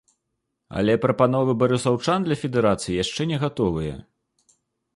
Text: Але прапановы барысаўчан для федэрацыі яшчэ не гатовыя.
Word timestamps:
Але 0.79 0.95
прапановы 1.03 1.51
барысаўчан 1.63 2.19
для 2.29 2.39
федэрацыі 2.45 2.99
яшчэ 3.03 3.21
не 3.33 3.37
гатовыя. 3.47 3.95